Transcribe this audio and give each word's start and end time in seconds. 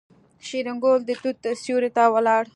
شېرګل 0.47 0.99
د 1.05 1.09
توت 1.21 1.43
سيوري 1.63 1.89
ته 1.95 2.03
ولاړ. 2.13 2.43